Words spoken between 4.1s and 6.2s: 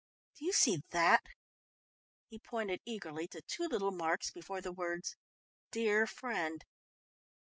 before the words "Dear